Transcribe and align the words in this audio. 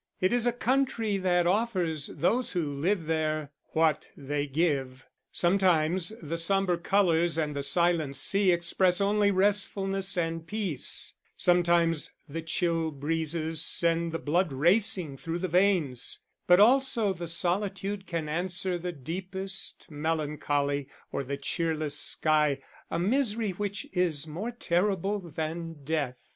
It 0.19 0.33
is 0.33 0.47
a 0.47 0.51
country 0.51 1.17
that 1.17 1.45
offers 1.45 2.07
those 2.07 2.53
who 2.53 2.73
live 2.73 3.05
there, 3.05 3.51
what 3.73 4.07
they 4.17 4.47
give: 4.47 5.05
sometimes 5.31 6.11
the 6.23 6.39
sombre 6.39 6.79
colours 6.79 7.37
and 7.37 7.55
the 7.55 7.61
silent 7.61 8.15
sea 8.15 8.51
express 8.51 8.99
only 8.99 9.29
restfulness 9.29 10.17
and 10.17 10.47
peace; 10.47 11.13
sometimes 11.37 12.09
the 12.27 12.41
chill 12.41 12.89
breezes 12.89 13.61
send 13.63 14.11
the 14.11 14.17
blood 14.17 14.51
racing 14.51 15.17
through 15.17 15.37
the 15.37 15.47
veins; 15.47 16.21
but 16.47 16.59
also 16.59 17.13
the 17.13 17.27
solitude 17.27 18.07
can 18.07 18.27
answer 18.27 18.79
the 18.79 18.91
deepest 18.91 19.85
melancholy, 19.91 20.87
or 21.11 21.23
the 21.23 21.37
cheerless 21.37 21.93
sky 21.95 22.59
a 22.89 22.97
misery 22.97 23.51
which 23.51 23.85
is 23.93 24.25
more 24.25 24.49
terrible 24.49 25.19
than 25.19 25.75
death. 25.83 26.29